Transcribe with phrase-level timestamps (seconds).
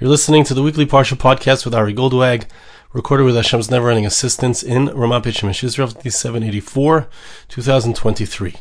[0.00, 2.46] You're listening to the weekly Parsha podcast with Ari Goldwag,
[2.94, 7.06] recorded with Hashem's never-ending assistance in Ramat Beit Israel, 784,
[7.48, 8.54] 2023.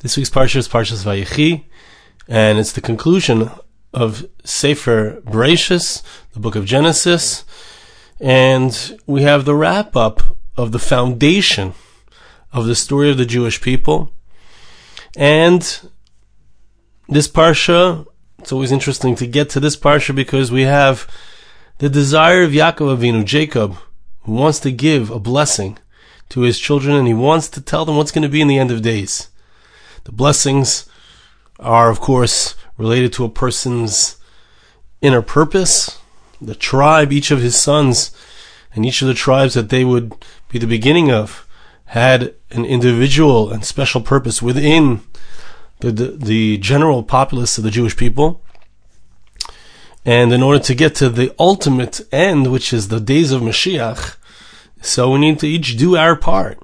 [0.00, 1.64] This week's Parsha is Parshas Vayechi,
[2.28, 3.50] and it's the conclusion
[3.94, 6.02] of Sefer Bereshis,
[6.34, 7.46] the book of Genesis,
[8.20, 11.72] and we have the wrap-up of the foundation
[12.52, 14.12] of the story of the Jewish people,
[15.16, 15.88] and
[17.08, 18.06] this Parsha
[18.42, 21.06] it's always interesting to get to this parsha because we have
[21.78, 23.76] the desire of Yaakov Avinu, Jacob,
[24.22, 25.78] who wants to give a blessing
[26.30, 28.58] to his children and he wants to tell them what's going to be in the
[28.58, 29.28] end of days.
[30.02, 30.90] The blessings
[31.60, 34.16] are, of course, related to a person's
[35.00, 36.00] inner purpose,
[36.40, 38.10] the tribe, each of his sons,
[38.74, 40.14] and each of the tribes that they would
[40.48, 41.46] be the beginning of
[41.84, 45.02] had an individual and special purpose within
[45.90, 48.44] the, the, general populace of the Jewish people.
[50.04, 54.16] And in order to get to the ultimate end, which is the days of Mashiach,
[54.80, 56.60] so we need to each do our part.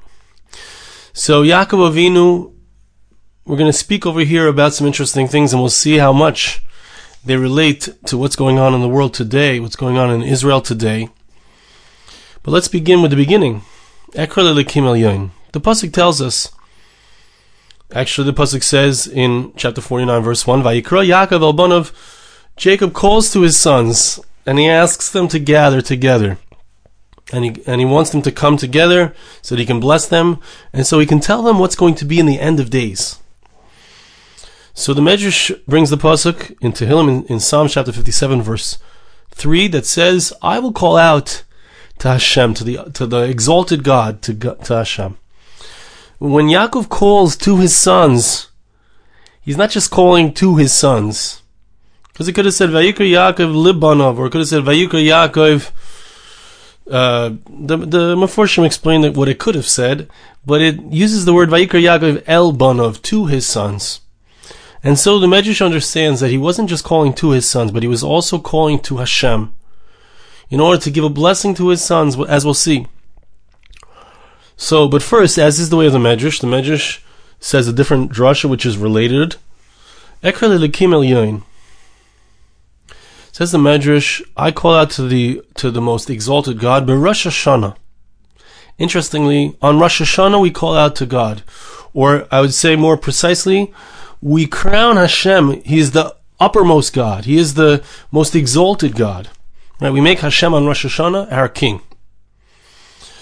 [1.12, 2.52] So Yaakov Avinu,
[3.44, 6.62] we're going to speak over here about some interesting things, and we'll see how much
[7.24, 10.60] they relate to what's going on in the world today, what's going on in Israel
[10.60, 11.08] today.
[12.42, 13.62] But let's begin with the beginning.
[14.12, 16.50] The pasuk tells us
[17.92, 21.92] Actually, the pasuk says in chapter 49, verse 1, Vayikra Yaakov Elbanov,
[22.54, 26.36] Jacob calls to his sons, and he asks them to gather together.
[27.32, 30.38] And he, and he wants them to come together so that he can bless them,
[30.70, 33.20] and so he can tell them what's going to be in the end of days.
[34.74, 38.76] So the Medrash brings the pasuk in Tehillim in, in Psalm chapter 57, verse
[39.30, 41.42] 3, that says, I will call out
[42.00, 45.16] to Hashem, to the, to the exalted God, to, to Hashem
[46.18, 48.50] when Yaakov calls to his sons,
[49.40, 51.42] he's not just calling to his sons.
[52.12, 55.70] Because he could have said Vayikra Yaakov Libanov, or he could have said Vayikra Yaakov.
[56.90, 60.08] Uh, the the Meforshim explained what it could have said,
[60.44, 64.00] but it uses the word Vayikra Yaakov El Banov to his sons.
[64.82, 67.88] And so the Medrash understands that he wasn't just calling to his sons, but he
[67.88, 69.52] was also calling to Hashem
[70.50, 72.86] in order to give a blessing to his sons, as we'll see.
[74.60, 77.00] So, but first, as is the way of the Medrash, the Medrash
[77.38, 79.36] says a different drasha which is related.
[80.20, 80.42] Says
[83.52, 87.76] the Medrash, I call out to the to the most exalted God, but Rosh Hashanah.
[88.78, 91.44] Interestingly, on Rosh Hashanah we call out to God,
[91.94, 93.72] or I would say more precisely,
[94.20, 95.62] we crown Hashem.
[95.62, 97.26] He is the uppermost God.
[97.26, 99.28] He is the most exalted God.
[99.80, 99.92] Right?
[99.92, 101.80] We make Hashem on Rosh Hashanah our King.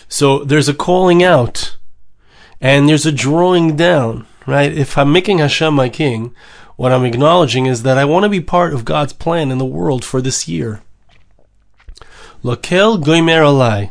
[0.08, 1.76] So there's a calling out
[2.60, 4.72] and there's a drawing down, right?
[4.72, 6.34] If I'm making Hashem my king,
[6.76, 9.64] what I'm acknowledging is that I want to be part of God's plan in the
[9.64, 10.82] world for this year.
[12.44, 13.90] Lokel goimer alai.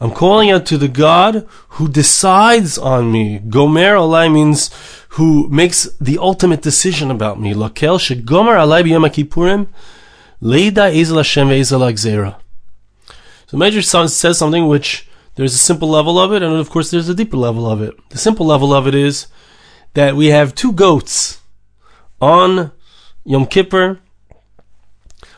[0.00, 3.40] I'm calling out to the God who decides on me.
[3.40, 4.70] Gomer alai means
[5.10, 7.52] who makes the ultimate decision about me.
[7.52, 9.68] Lokel shegomer alai b'yom
[10.40, 12.36] leida ezel Hashem ve'ezel.
[13.48, 15.07] So Major says something which
[15.38, 17.94] there's a simple level of it, and of course, there's a deeper level of it.
[18.08, 19.28] The simple level of it is
[19.94, 21.40] that we have two goats
[22.20, 22.72] on
[23.24, 24.00] Yom Kippur,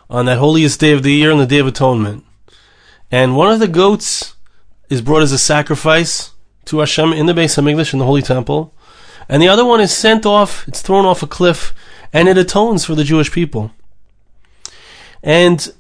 [0.09, 2.25] on that holiest day of the year, on the Day of Atonement.
[3.11, 4.37] And one of the goats
[4.89, 6.31] is brought as a sacrifice
[6.65, 8.73] to Hashem in the Beis Hamikdash in the Holy Temple,
[9.29, 11.75] and the other one is sent off, it's thrown off a cliff,
[12.11, 13.71] and it atones for the Jewish people.
[15.23, 15.71] And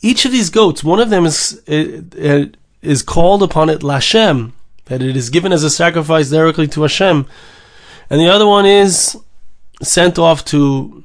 [0.00, 4.52] each of these goats, one of them is, it, it, is called upon it Lashem,
[4.86, 7.26] that it is given as a sacrifice directly to Hashem,
[8.10, 9.16] and the other one is
[9.82, 11.04] sent off to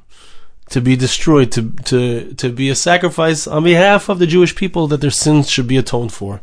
[0.70, 4.86] to be destroyed, to to to be a sacrifice on behalf of the Jewish people
[4.88, 6.40] that their sins should be atoned for.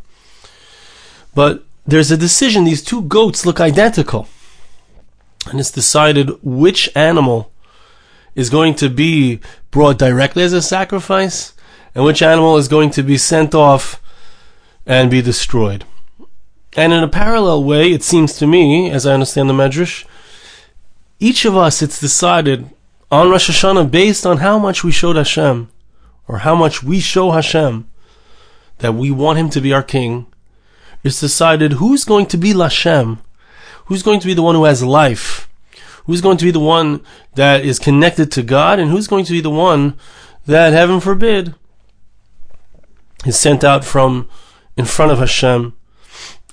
[1.36, 4.28] But there's a decision; these two goats look identical,
[5.50, 7.52] and it's decided which animal
[8.34, 11.54] is going to be brought directly as a sacrifice,
[11.94, 14.02] and which animal is going to be sent off
[14.86, 15.86] and be destroyed.
[16.76, 20.06] And in a parallel way, it seems to me, as I understand the Medrash,
[21.20, 22.70] each of us, it's decided
[23.10, 25.70] on Rosh Hashanah based on how much we showed Hashem,
[26.28, 27.88] or how much we show Hashem
[28.80, 30.26] that we want Him to be our King.
[31.04, 33.20] It's decided who's going to be Lashem,
[33.86, 35.48] who's going to be the one who has life,
[36.06, 37.02] who's going to be the one
[37.36, 39.98] that is connected to God, and who's going to be the one
[40.46, 41.56] that, heaven forbid,
[43.26, 44.28] is sent out from
[44.78, 45.74] in front of Hashem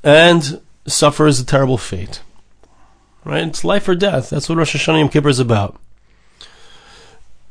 [0.03, 2.23] and suffers a terrible fate.
[3.25, 3.47] Right?
[3.47, 4.31] It's life or death.
[4.31, 5.79] That's what Rosh Hashanah Yom Kippur is about.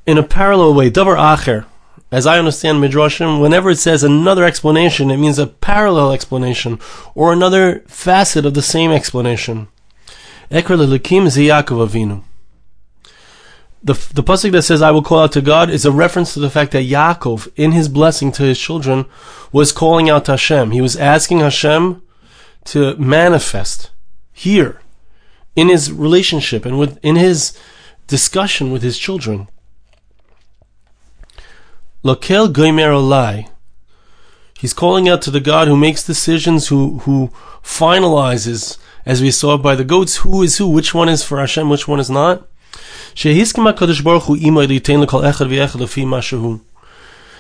[0.06, 1.66] In a parallel way, Davar Acher,
[2.12, 6.80] as I understand Midrashim, whenever it says another explanation, it means a parallel explanation
[7.16, 9.70] or another facet of the same explanation.
[10.50, 12.24] Ekra lelikim Yaakov Avinu.
[13.84, 16.40] The, the pasuk that says, I will call out to God is a reference to
[16.40, 19.06] the fact that Yaakov, in his blessing to his children,
[19.52, 20.70] was calling out to Hashem.
[20.72, 22.04] He was asking Hashem
[22.66, 23.90] to manifest
[24.32, 24.82] here
[25.56, 27.58] in his relationship and with, in his
[28.06, 29.48] discussion with his children.
[32.04, 33.50] Lokel Goimer Olai.
[34.60, 37.32] He's calling out to the God who makes decisions, who who
[37.64, 38.78] finalizes,
[39.08, 41.88] as we saw by the goats, who is who, which one is for Hashem, which
[41.88, 42.48] one is not.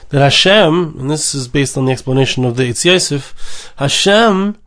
[0.10, 4.58] That Hashem, and this is based on the explanation of the Eitz Yosef, Hashem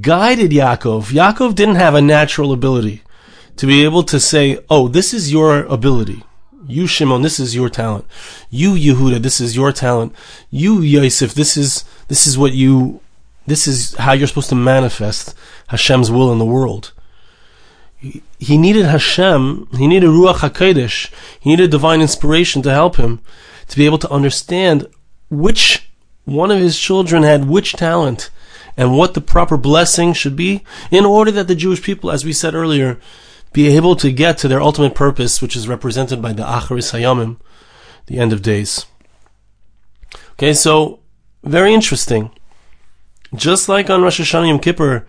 [0.00, 1.06] guided Yaakov.
[1.06, 3.02] Yaakov didn't have a natural ability
[3.56, 6.22] to be able to say, oh, this is your ability.
[6.66, 8.04] You Shimon, this is your talent.
[8.50, 10.14] You Yehuda, this is your talent.
[10.50, 13.00] You Yosef, this is this is what you
[13.46, 15.34] this is how you're supposed to manifest
[15.68, 16.92] Hashem's will in the world.
[18.00, 21.10] He, needed Hashem, he needed Ruach HaKodesh,
[21.40, 23.20] he needed divine inspiration to help him
[23.66, 24.86] to be able to understand
[25.30, 25.90] which
[26.24, 28.30] one of his children had which talent
[28.76, 32.32] and what the proper blessing should be in order that the Jewish people, as we
[32.32, 33.00] said earlier,
[33.52, 37.38] be able to get to their ultimate purpose, which is represented by the Acharis Hayamim,
[38.06, 38.86] the end of days.
[40.32, 41.00] Okay, so
[41.42, 42.30] very interesting.
[43.34, 45.06] Just like on Rosh Hashanah Yom Kippur,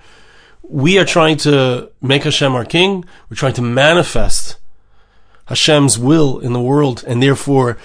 [0.70, 3.04] we are trying to make Hashem our king.
[3.30, 4.58] We're trying to manifest
[5.48, 7.78] Hashem's will in the world, and therefore,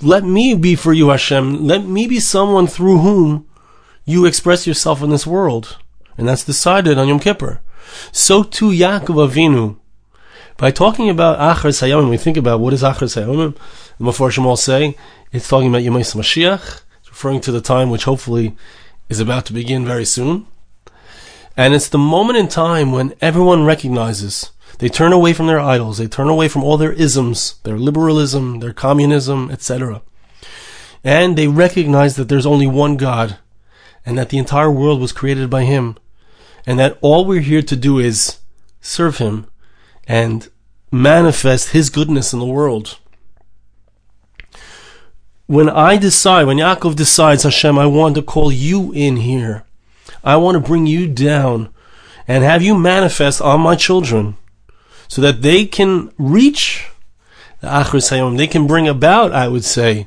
[0.00, 1.66] let me be for you, Hashem.
[1.66, 3.46] Let me be someone through whom
[4.04, 5.76] you express yourself in this world.
[6.16, 7.60] And that's decided on Yom Kippur.
[8.12, 9.76] So too Yaakov Avinu
[10.56, 13.56] by talking about Acharis Hayamim, we think about what is Acharis Hayamim.
[13.98, 14.96] The Mefarshim all say
[15.32, 16.82] it's talking about Yemais Mashiach.
[17.08, 18.54] Referring to the time which hopefully
[19.08, 20.46] is about to begin very soon.
[21.56, 25.98] And it's the moment in time when everyone recognizes they turn away from their idols,
[25.98, 30.00] they turn away from all their isms, their liberalism, their communism, etc.
[31.04, 33.38] And they recognize that there's only one God
[34.06, 35.96] and that the entire world was created by Him
[36.66, 38.38] and that all we're here to do is
[38.80, 39.46] serve Him
[40.06, 40.48] and
[40.90, 42.98] manifest His goodness in the world.
[45.46, 49.64] When I decide, when Yaakov decides, Hashem, I want to call you in here.
[50.22, 51.70] I want to bring you down
[52.28, 54.36] and have you manifest on my children
[55.08, 56.88] so that they can reach
[57.60, 58.36] the Achris Hayom.
[58.36, 60.06] They can bring about, I would say,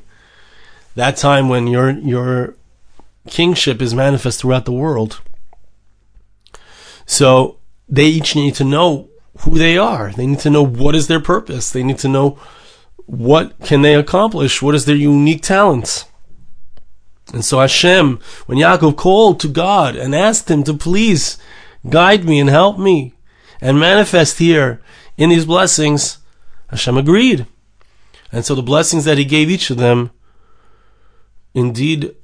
[0.95, 2.55] that time when your, your
[3.27, 5.21] kingship is manifest throughout the world.
[7.05, 7.57] So
[7.89, 9.09] they each need to know
[9.39, 10.11] who they are.
[10.11, 11.71] They need to know what is their purpose.
[11.71, 12.39] They need to know
[13.05, 14.61] what can they accomplish.
[14.61, 16.05] What is their unique talents.
[17.33, 21.39] And so Hashem, when Yaakov called to God and asked him to please
[21.89, 23.13] guide me and help me
[23.59, 24.81] and manifest here
[25.17, 26.19] in these blessings,
[26.67, 27.47] Hashem agreed.
[28.31, 30.11] And so the blessings that he gave each of them
[31.55, 32.15] indeed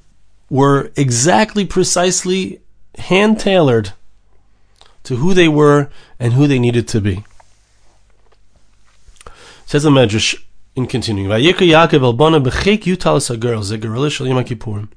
[0.47, 2.61] were exactly precisely
[2.97, 3.94] hand tailored
[5.03, 5.89] to who they were
[6.19, 7.23] and who they needed to be.
[9.65, 10.39] Says the Medrash
[10.79, 14.89] in continuing, Vayikra Yaakov el Bona ha'girl, zegarilish shal Yom Kippurim.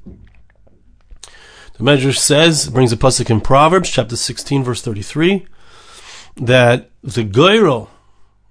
[1.74, 5.46] The Medrash says, brings a pasuk in Proverbs, chapter 16, verse 33,
[6.36, 7.88] that the goyrel,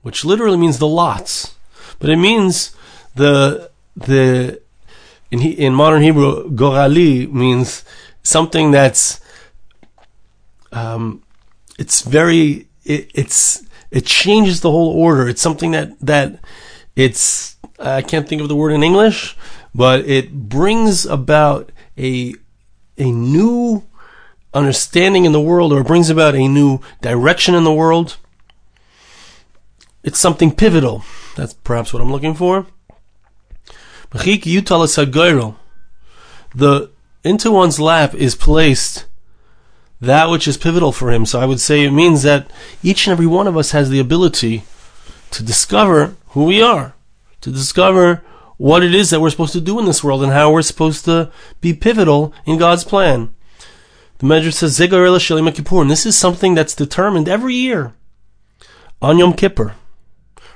[0.02, 1.56] which literally means the lots,
[2.00, 2.76] but it means
[3.16, 4.62] the, the,
[5.32, 7.86] in, in modern Hebrew, gorali means
[8.24, 9.22] something that's,
[10.74, 11.24] um,
[11.78, 15.28] it's very it, it's it changes the whole order.
[15.28, 16.40] It's something that that
[16.96, 19.36] it's I can't think of the word in English,
[19.74, 22.36] but it brings about a
[22.98, 23.84] a new
[24.54, 28.18] understanding in the world or brings about a new direction in the world.
[30.04, 31.04] It's something pivotal.
[31.36, 32.68] That's perhaps what I'm looking for.
[36.54, 36.90] The
[37.24, 39.06] into one's lap is placed
[40.02, 41.26] that which is pivotal for him.
[41.26, 44.00] So I would say it means that each and every one of us has the
[44.00, 44.64] ability
[45.30, 46.94] to discover who we are,
[47.42, 48.24] to discover
[48.58, 51.06] what it is that we're supposed to do in this world and how we're supposed
[51.06, 53.34] to be pivotal in God's plan.
[54.20, 57.94] The Medrash says, Zegarela Shalim Kippur, and this is something that's determined every year
[59.02, 59.74] on Yom Kippur.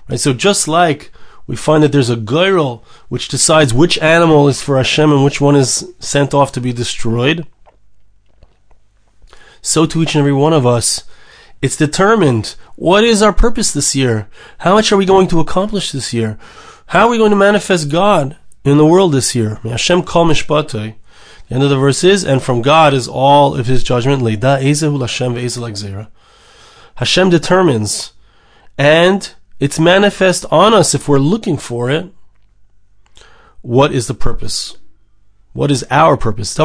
[0.08, 0.20] Right?
[0.20, 1.12] So just like
[1.48, 5.42] we find that there's a girl which decides which animal is for Hashem and which
[5.42, 7.48] one is sent off to be destroyed,
[9.62, 11.04] so to each and every one of us,
[11.66, 12.56] it's determined.
[12.76, 14.30] What is our purpose this year?
[14.60, 16.38] How much are we going to accomplish this year?
[16.88, 19.60] How are we going to manifest God in the world this year.
[19.64, 20.96] Hashem kol mishpatei.
[21.48, 24.24] The end of the verse is, and from God is all of His judgment.
[26.96, 28.14] Hashem determines,
[28.78, 32.12] and it's manifest on us if we're looking for it.
[33.62, 34.78] What is the purpose?
[35.54, 36.56] What is our purpose?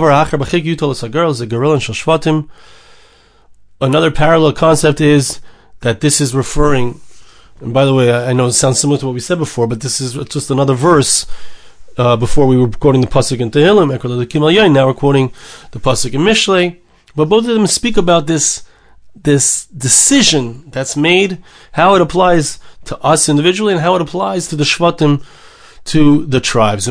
[3.81, 5.41] Another parallel concept is
[5.81, 7.01] that this is referring,
[7.61, 9.81] and by the way, I know it sounds similar to what we said before, but
[9.81, 11.27] this is just another verse.
[11.97, 13.89] Uh, before we were quoting the pasuk in Tehillim,
[14.73, 15.33] now we're quoting
[15.73, 16.79] the pasuk in Mishlei.
[17.17, 18.63] But both of them speak about this
[19.15, 24.57] this decision that's made, how it applies to us individually, and how it applies to
[24.57, 25.25] the Shvatim
[25.85, 26.87] to the tribes.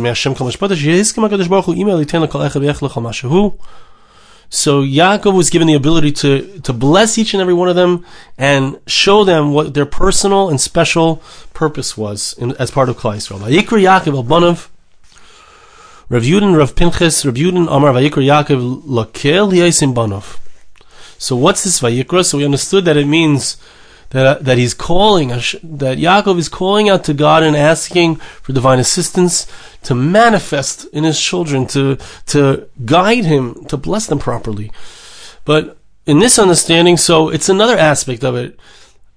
[4.50, 8.04] So Yaakov was given the ability to, to bless each and every one of them
[8.38, 11.22] and show them what their personal and special
[11.54, 13.40] purpose was in, as part of Klal Yisrael.
[13.40, 14.70] Vayikra Yaakov
[16.10, 20.40] Rav Yudin, Rav Pinchas, Rav Yudin, Amar Vayikra Yaakov lakel.
[21.20, 22.26] So what's this Vayikra?
[22.26, 23.58] So we understood that it means
[24.12, 28.54] that, uh, that he's calling, that Yaakov is calling out to God and asking for
[28.54, 29.48] divine assistance
[29.84, 31.98] to manifest in his children, to,
[32.28, 34.72] to guide him, to bless them properly.
[35.46, 38.60] But in this understanding, so it's another aspect of it.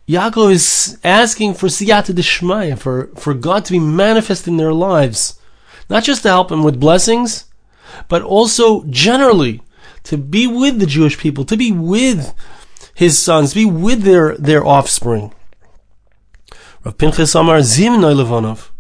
[0.09, 5.41] Yaakov is asking for siyata deshmaya, for, for God to be manifest in their lives.
[5.89, 7.47] Not just to help him with blessings,
[8.09, 9.63] but also generally
[10.05, 12.35] to be with the Jewish people, to be with
[12.95, 15.33] his sons, be with their, their offspring.
[16.85, 18.71] Rav Pinchas Amar Zimnoi Levanov.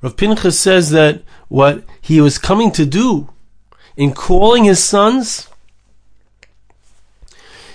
[0.00, 3.28] Rav Pinchas says that what he was coming to do
[3.96, 5.48] in calling his sons,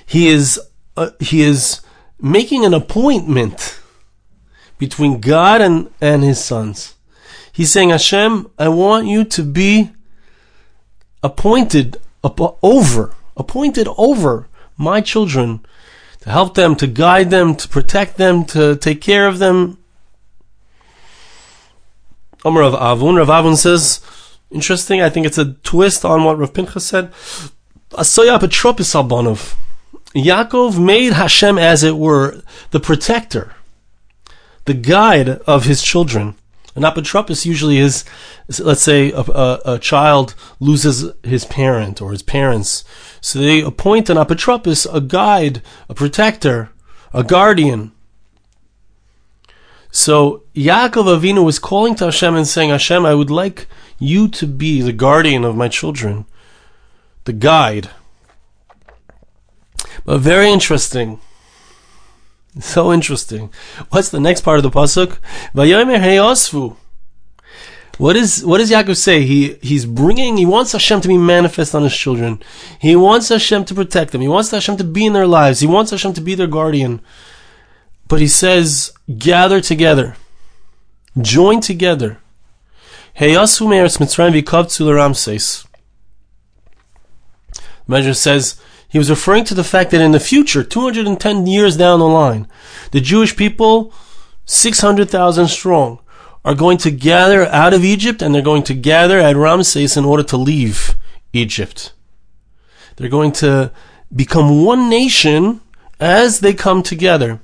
[0.05, 0.59] he is
[0.95, 1.81] uh, he is
[2.19, 3.79] making an appointment
[4.77, 6.95] between God and, and his sons.
[7.51, 9.91] He's saying, Hashem, I want you to be
[11.23, 15.65] appointed over, appointed over my children,
[16.21, 19.77] to help them, to guide them, to protect them, to take care of them.
[22.45, 24.01] Omer of Avun, Rav Avun says,
[24.51, 27.11] interesting, I think it's a twist on what Rav Pinchas said.
[30.15, 32.41] Yaakov made Hashem, as it were,
[32.71, 33.55] the protector,
[34.65, 36.35] the guide of his children.
[36.77, 38.05] An apotropos usually is,
[38.59, 42.83] let's say, a, a, a, child loses his parent or his parents.
[43.19, 46.69] So they appoint an apotropos, a guide, a protector,
[47.15, 47.93] a guardian.
[49.89, 53.65] So Yaakov Avinu was calling to Hashem and saying, Hashem, I would like
[53.97, 56.27] you to be the guardian of my children,
[57.23, 57.89] the guide.
[60.05, 61.19] But very interesting.
[62.59, 63.51] So interesting.
[63.89, 65.17] What's the next part of the pasuk?
[65.53, 66.75] Vayomer heyosvu.
[67.97, 69.23] What is what does Yaakov say?
[69.23, 70.37] He he's bringing.
[70.37, 72.41] He wants Hashem to be manifest on his children.
[72.79, 74.21] He wants Hashem to protect them.
[74.21, 75.61] He wants Hashem to be in their lives.
[75.61, 77.01] He wants Hashem to be their guardian.
[78.07, 80.15] But he says, gather together,
[81.19, 82.19] join together.
[83.19, 85.65] Heyasu me'eretz Mitzrayim v'kavtzu l'ramses.
[87.87, 91.75] The Medrash says he was referring to the fact that in the future, 210 years
[91.75, 92.47] down the line,
[92.91, 93.93] the Jewish people,
[94.45, 95.99] 600,000 strong,
[96.45, 100.05] are going to gather out of Egypt and they're going to gather at Ramses in
[100.05, 100.95] order to leave
[101.33, 101.91] Egypt.
[102.95, 103.71] They're going to
[104.15, 105.59] become one nation
[105.99, 107.41] as they come together.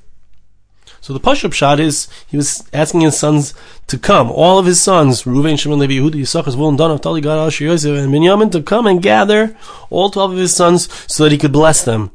[1.04, 3.54] So the Pashup shot is he was asking his sons
[3.88, 7.40] to come, all of his sons, Reuven, Shimon, Levi, Yehuda, Yisachar, Zvulun, Dan, Naphtali, Gad,
[7.40, 9.58] Asher, Yosef, and Binyamin, to come and gather
[9.90, 12.10] all twelve of his sons so that he could bless them.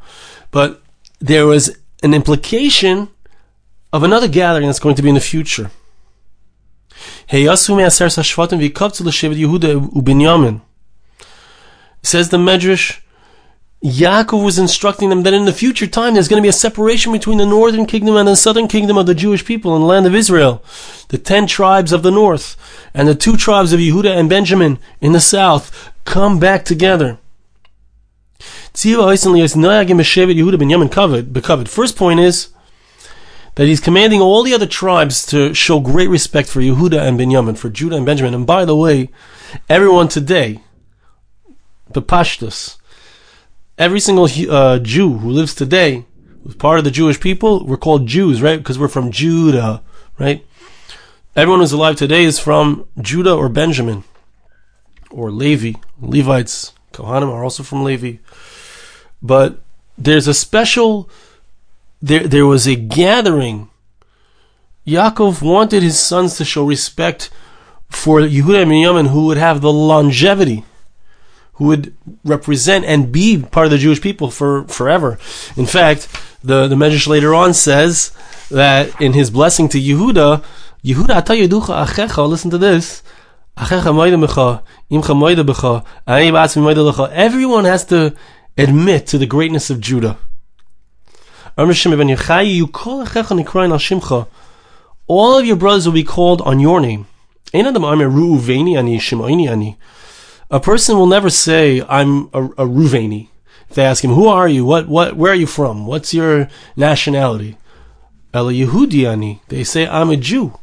[0.50, 0.80] But
[1.18, 3.08] there was an implication
[3.92, 5.70] of another gathering that's going to be in the future.
[9.90, 10.62] Ubinyamin.
[12.02, 13.00] Says the Medrash,
[13.82, 17.12] Yaakov was instructing them that in the future time there's going to be a separation
[17.12, 20.04] between the northern kingdom and the southern kingdom of the Jewish people in the land
[20.04, 20.64] of Israel.
[21.08, 22.56] The ten tribes of the north
[22.92, 27.18] and the two tribes of Yehuda and Benjamin in the south come back together.
[28.74, 29.04] First
[31.96, 32.48] point is
[33.54, 37.54] that he's commanding all the other tribes to show great respect for Yehuda and Benjamin,
[37.54, 38.34] for Judah and Benjamin.
[38.34, 39.10] And by the way,
[39.68, 40.62] everyone today,
[41.90, 42.77] the Pashtus,
[43.78, 46.04] every single uh, Jew who lives today,
[46.42, 48.58] who's part of the Jewish people, we're called Jews, right?
[48.58, 49.82] Because we're from Judah,
[50.18, 50.44] right?
[51.36, 54.04] Everyone who's alive today is from Judah or Benjamin
[55.10, 55.78] or Levi.
[56.00, 58.18] Levites, Kohanim are also from Levi.
[59.22, 59.60] But
[59.96, 61.08] there's a special,
[62.02, 63.70] there, there was a gathering.
[64.86, 67.30] Yaakov wanted his sons to show respect
[67.88, 70.64] for Yehuda and Binyamin who would have the longevity,
[71.58, 75.18] who would represent and be part of the Jewish people for forever.
[75.56, 76.08] In fact,
[76.42, 78.12] the, the Medrash later on says
[78.50, 80.42] that in his blessing to Yehuda,
[80.84, 83.02] Yehuda ata yeducha achecha, listen to this.
[87.12, 88.14] Everyone has to
[88.56, 90.16] admit to the greatness of Judah.
[91.56, 91.68] All
[95.38, 97.06] of your brothers will be called on your name.
[100.50, 103.28] A person will never say, I'm a, a Ruveni.
[103.68, 104.64] If they ask him, who are you?
[104.64, 105.86] What, what, where are you from?
[105.86, 107.58] What's your nationality?
[108.32, 109.42] Ela Yehudi ani.
[109.48, 110.58] They say, I'm a Jew.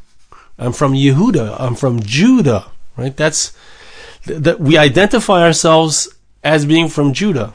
[0.58, 1.58] I'm from Yehuda.
[1.60, 2.66] I'm from Judah.
[2.98, 3.16] Right?
[3.16, 3.56] That's,
[4.26, 6.08] that we identify ourselves
[6.44, 7.54] as being from Judah.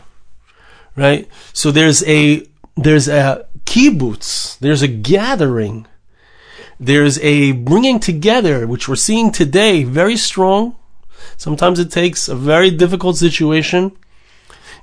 [0.94, 1.28] Right?
[1.52, 2.46] So there's a,
[2.76, 4.56] there's a kibbutz.
[4.60, 5.87] There's a gathering.
[6.78, 10.76] There's a bringing together, which we're seeing today, very strong.
[11.36, 13.96] Sometimes it takes a very difficult situation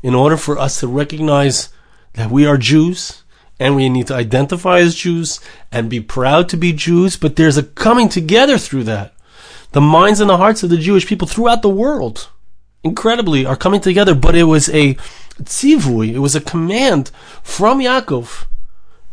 [0.03, 1.69] in order for us to recognize
[2.13, 3.23] that we are Jews
[3.59, 5.39] and we need to identify as Jews
[5.71, 9.13] and be proud to be Jews, but there's a coming together through that.
[9.71, 12.29] The minds and the hearts of the Jewish people throughout the world,
[12.83, 14.93] incredibly, are coming together, but it was a
[15.41, 17.11] tzivui, it was a command
[17.43, 18.45] from Yaakov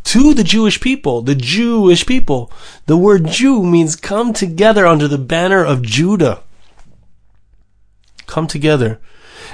[0.05, 2.53] to the Jewish people, the Jewish people.
[2.87, 6.44] The word Jew means come together under the banner of Judah.
[8.35, 8.99] Come together.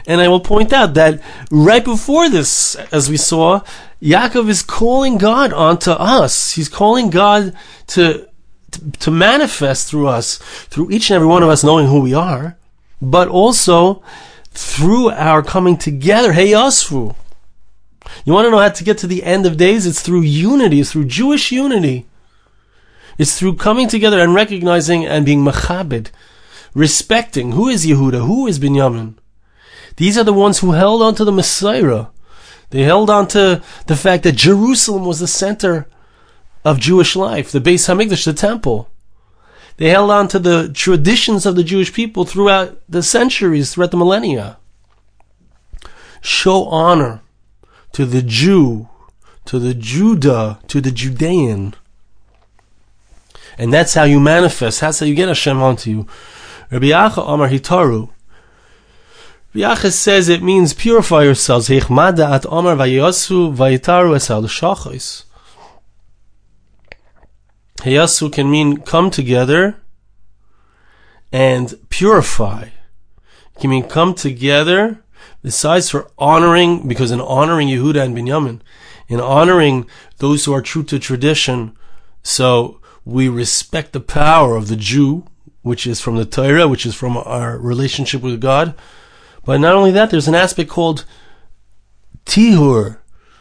[0.06, 1.20] And I will point out that
[1.50, 3.60] right before this, as we saw,
[4.00, 6.52] Yaakov is calling God onto us.
[6.52, 7.54] He's calling God
[7.88, 8.26] to,
[8.70, 12.14] to, to manifest through us, through each and every one of us knowing who we
[12.14, 12.56] are,
[13.02, 14.02] but also
[14.52, 16.32] through our coming together.
[16.32, 17.14] Hey, Yasfu.
[18.25, 19.87] You want to know how to get to the end of days?
[19.87, 20.80] It's through unity.
[20.80, 22.06] It's through Jewish unity.
[23.18, 26.10] It's through coming together and recognizing and being machabed,
[26.74, 29.14] respecting who is Yehuda, who is Binyamin.
[29.96, 32.06] These are the ones who held on to the Messiah.
[32.70, 35.88] They held on to the fact that Jerusalem was the center
[36.64, 38.88] of Jewish life, the Beis Hamikdash, the temple.
[39.76, 43.96] They held on to the traditions of the Jewish people throughout the centuries, throughout the
[43.96, 44.59] millennia.
[46.20, 47.22] Show honor
[47.92, 48.88] to the Jew,
[49.46, 51.74] to the Judah, to the Judean.
[53.59, 54.80] And that's how you manifest.
[54.80, 56.06] That's how you get Hashem onto you.
[56.70, 58.11] Rabbi Acha Amar Hitaru.
[59.52, 61.68] Rabbi says it means purify yourselves.
[61.68, 65.24] Heichmada at Amar vayasu vayitaru esal shachos.
[67.78, 69.83] Heyasu can mean come together
[71.33, 72.68] and purify.
[73.56, 75.02] It can mean come together
[75.42, 78.61] besides for honoring, because in honoring Yehuda and Binyamin,
[79.09, 79.87] in honoring
[80.18, 81.76] those who are true to tradition,
[82.22, 85.24] so we respect the power of the Jew,
[85.62, 88.75] which is from the Torah, which is from our relationship with God.
[89.44, 91.05] But not only that, there's an aspect called
[92.27, 92.99] tihur,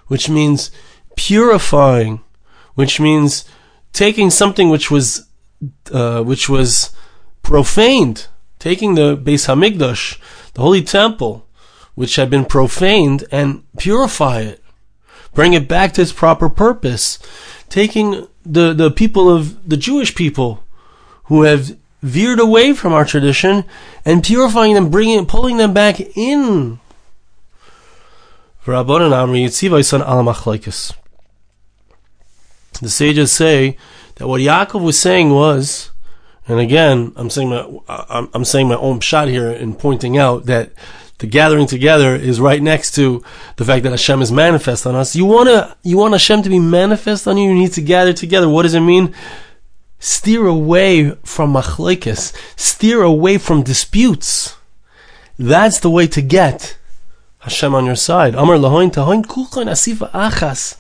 [0.08, 0.71] which means
[1.15, 2.21] purifying,
[2.75, 3.45] which means
[3.93, 5.27] taking something which was,
[5.91, 6.91] uh, which was
[7.43, 8.27] profaned,
[8.60, 10.19] taking the Beis Hamikdash,
[10.53, 11.47] the holy temple,
[11.95, 14.63] which had been profaned, and purify it,
[15.34, 17.19] bring it back to its proper purpose,
[17.69, 20.63] taking the, the people of the Jewish people
[21.25, 23.65] who have veered away from our tradition
[24.05, 26.79] and purifying them, bringing, pulling them back in.
[32.81, 33.77] The sages say
[34.15, 35.91] that what Yaakov was saying was,
[36.47, 40.45] and again, I'm saying my, I'm, I'm saying my own shot here in pointing out
[40.45, 40.71] that
[41.19, 43.23] the gathering together is right next to
[43.57, 45.15] the fact that Hashem is manifest on us.
[45.15, 48.47] You wanna, you want Hashem to be manifest on you, you need to gather together.
[48.47, 49.13] What does it mean?
[49.99, 52.33] Steer away from machlekes.
[52.55, 54.55] Steer away from disputes.
[55.38, 56.77] That's the way to get
[57.39, 58.35] Hashem on your side.
[58.35, 60.77] Amar lahoin tahoin kulchain asifa achas.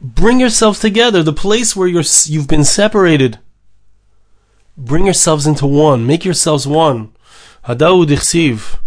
[0.00, 1.22] Bring yourselves together.
[1.22, 3.38] The place where you're, you've been separated.
[4.76, 6.06] Bring yourselves into one.
[6.06, 7.12] Make yourselves one.
[7.66, 8.78] Hadau dichsiv.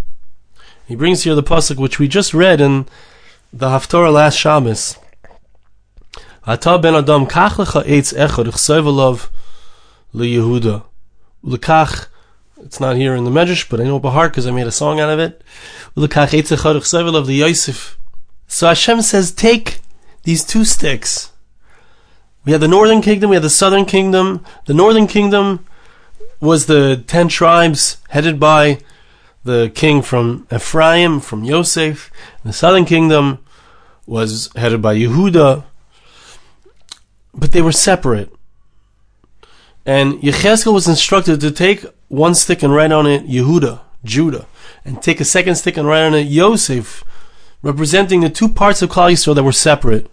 [0.88, 2.86] He brings here the pasuk which we just read in
[3.52, 4.98] the Haftorah last Shabbos.
[12.62, 14.72] It's not here in the Medrash, but I know by heart because I made a
[14.72, 15.42] song out of it.
[18.48, 19.80] So Hashem says, take
[20.24, 21.32] these two sticks.
[22.46, 24.44] We had the northern kingdom, we had the southern kingdom.
[24.66, 25.66] The northern kingdom
[26.42, 28.80] was the ten tribes headed by
[29.44, 32.12] the king from Ephraim, from Yosef.
[32.44, 33.40] The southern kingdom
[34.06, 35.64] was headed by Yehuda,
[37.40, 38.32] but they were separate.
[39.86, 44.46] And Yecheskel was instructed to take one stick and write on it Yehuda, Judah,
[44.86, 47.04] and take a second stick and write on it Yosef,
[47.62, 50.10] representing the two parts of Klal Yisrael that were separate,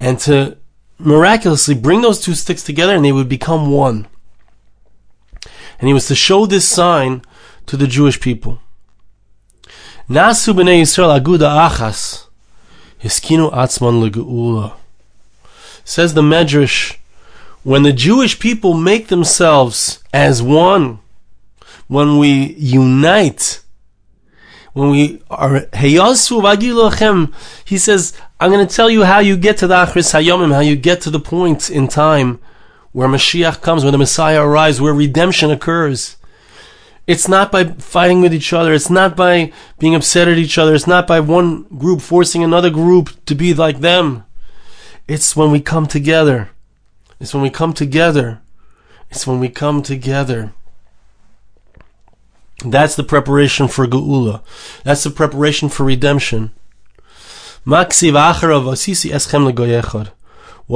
[0.00, 0.56] and to
[0.98, 4.06] miraculously bring those two sticks together and they would become one.
[5.78, 7.22] And he was to show this sign
[7.66, 8.60] to the Jewish people.
[10.08, 12.26] Nasu b'nei Yisrael aguda achas,
[13.00, 14.74] hiskinu atzman legeula.
[15.88, 16.96] Says the Medrash,
[17.62, 20.98] when the Jewish people make themselves as one,
[21.86, 23.62] when we unite,
[24.72, 27.32] when we are heyasu
[27.64, 30.58] he says, I'm going to tell you how you get to the Achris Hayomim, how
[30.58, 32.40] you get to the point in time
[32.90, 36.16] where Mashiach comes, when the Messiah arrives, where redemption occurs.
[37.06, 38.72] It's not by fighting with each other.
[38.72, 40.74] It's not by being upset at each other.
[40.74, 44.24] It's not by one group forcing another group to be like them.
[45.08, 46.50] It's when we come together.
[47.20, 48.40] It's when we come together.
[49.10, 50.52] It's when we come together.
[52.64, 54.42] That's the preparation for Geula.
[54.82, 56.50] That's the preparation for redemption.
[57.64, 57.90] What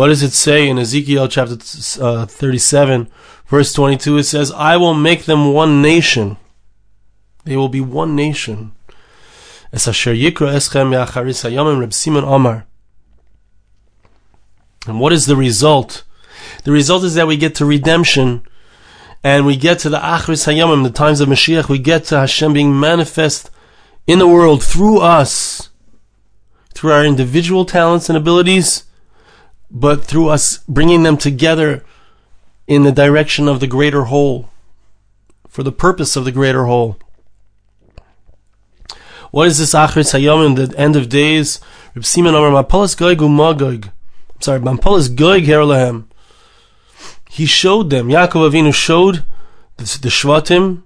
[0.06, 1.56] does it say in Ezekiel chapter
[2.00, 3.08] uh, 37,
[3.46, 4.18] verse 22?
[4.18, 6.36] It says, I will make them one nation.
[7.44, 8.72] They will be one nation.
[14.86, 16.04] And what is the result?
[16.64, 18.42] The result is that we get to redemption
[19.22, 22.54] and we get to the Achris Hayamim, the times of Mashiach, we get to Hashem
[22.54, 23.50] being manifest
[24.06, 25.68] in the world through us,
[26.72, 28.84] through our individual talents and abilities,
[29.70, 31.84] but through us bringing them together
[32.66, 34.48] in the direction of the greater whole,
[35.48, 36.96] for the purpose of the greater whole.
[39.30, 41.60] What is this Achris Hayamim, the end of days?
[42.00, 43.90] Simon Amar Mapalas Goig Umagog.
[44.40, 46.06] Sorry, Mapalas Goig Herlahem
[47.30, 48.08] he showed them.
[48.08, 49.24] Yaakov Avinu showed
[49.76, 50.82] the, the Shvatim,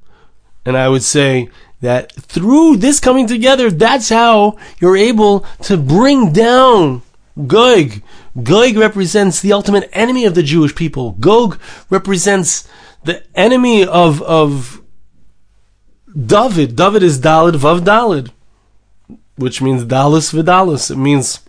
[0.67, 1.49] and I would say
[1.81, 7.01] that through this coming together, that's how you're able to bring down
[7.47, 8.03] Gog.
[8.41, 11.13] Gog represents the ultimate enemy of the Jewish people.
[11.13, 12.69] Gog represents
[13.05, 14.83] the enemy of of
[16.15, 16.77] David.
[16.77, 18.31] David is Dalid Vav Dalid,
[19.37, 20.91] which means Dallas Vidalis.
[20.91, 21.41] It means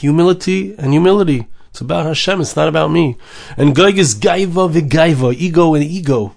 [0.00, 1.46] humility and humility.
[1.70, 2.40] It's about Hashem.
[2.40, 3.16] It's not about me.
[3.56, 6.34] And Gog is Gaiva v'Gaiva, ego and ego.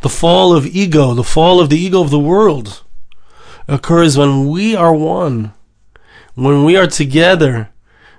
[0.00, 2.84] The fall of ego, the fall of the ego of the world,
[3.66, 5.52] occurs when we are one,
[6.34, 7.70] when we are together,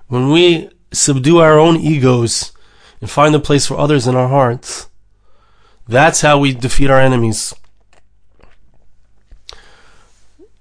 [0.08, 2.52] when we subdue our own egos
[3.00, 4.90] and find a place for others in our hearts.
[5.88, 7.56] That's how we defeat our enemies.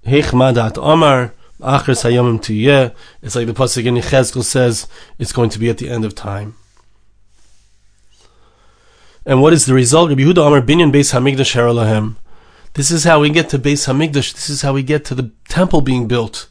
[0.05, 1.33] Hechmadat Omar.
[1.61, 2.93] Tuyeh.
[3.21, 6.15] It's like the pasuk in Yechezkel says it's going to be at the end of
[6.15, 6.55] time.
[9.25, 10.09] And what is the result?
[10.09, 12.15] Rabbi Yehuda Amar Binyan Beis Hamikdash Heralahem.
[12.73, 14.33] This is how we get to Beis Hamikdash.
[14.33, 16.47] This is how we get to the temple being built.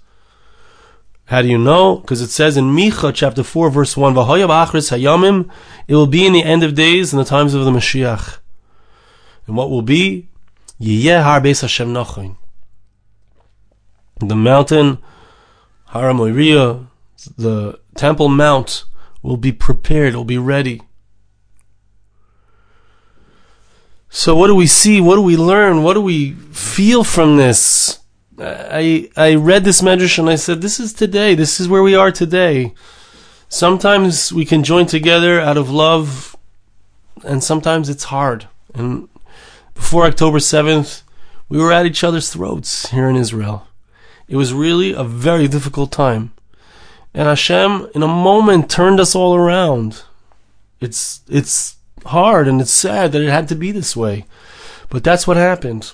[1.26, 1.96] How do you know?
[1.96, 5.50] Because it says in Micha chapter 4 verse 1, V'hoyav achris
[5.88, 8.38] it will be in the end of days in the times of the Mashiach.
[9.46, 10.28] And what will be?
[10.80, 11.92] Har Beis Hashem
[14.20, 14.98] the mountain,
[15.86, 16.12] Har
[17.36, 18.84] the Temple Mount,
[19.22, 20.82] will be prepared, will be ready.
[24.08, 25.00] So what do we see?
[25.00, 25.82] What do we learn?
[25.82, 27.98] What do we feel from this?
[28.40, 31.34] I I read this medrash and I said, this is today.
[31.34, 32.72] This is where we are today.
[33.48, 36.36] Sometimes we can join together out of love,
[37.24, 38.46] and sometimes it's hard.
[38.74, 39.08] And
[39.74, 41.02] before October 7th,
[41.48, 43.67] we were at each other's throats here in Israel.
[44.28, 46.32] It was really a very difficult time.
[47.14, 50.02] And Hashem, in a moment, turned us all around.
[50.80, 54.26] It's, it's hard and it's sad that it had to be this way.
[54.90, 55.92] But that's what happened.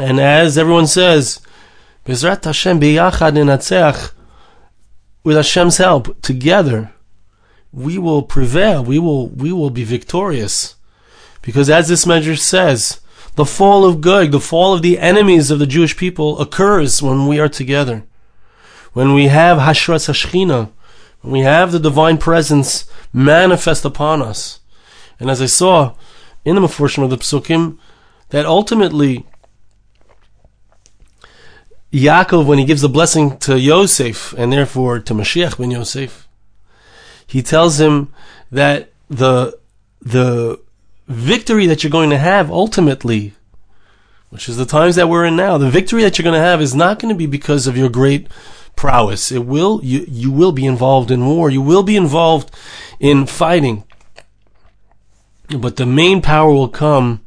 [0.00, 1.40] And as everyone says,
[2.04, 4.12] Bezrat Hashem biyachad ninatzeach,
[5.22, 6.92] with Hashem's help, together,
[7.72, 8.84] we will prevail.
[8.84, 10.76] We will, we will be victorious.
[11.40, 13.00] Because as this Medrash says,
[13.36, 17.26] the fall of Gog, the fall of the enemies of the Jewish people occurs when
[17.26, 18.04] we are together.
[18.92, 20.70] When we have Hashras Hashchina,
[21.20, 24.60] when we have the divine presence manifest upon us.
[25.18, 25.94] And as I saw
[26.44, 27.78] in the portion of the Psukim,
[28.28, 29.26] that ultimately
[31.92, 36.28] Yaakov, when he gives the blessing to Yosef, and therefore to Mashiach ben Yosef,
[37.26, 38.12] he tells him
[38.50, 39.58] that the
[40.02, 40.60] the
[41.06, 43.34] victory that you're going to have ultimately,
[44.30, 46.60] which is the times that we're in now, the victory that you're going to have
[46.60, 48.28] is not going to be because of your great
[48.76, 49.30] prowess.
[49.30, 51.50] It will you you will be involved in war.
[51.50, 52.50] You will be involved
[52.98, 53.84] in fighting.
[55.56, 57.24] But the main power will come